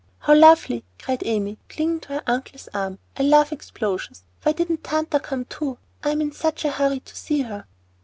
[0.21, 2.97] "How lovely!" cried Amy, clinging to her uncle's arm.
[3.15, 4.23] "I love explosions.
[4.41, 5.77] Why didn't Tanta come too?
[6.03, 7.67] I'm in such a hurry to see her."